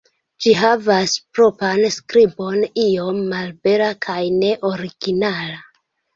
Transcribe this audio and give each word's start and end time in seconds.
Ĝi 0.43 0.51
havas 0.59 1.11
propran 1.37 1.85
skribon, 1.97 2.57
iom 2.85 3.21
malbela 3.35 3.91
kaj 4.09 4.19
ne 4.41 4.51
originala. 4.73 5.63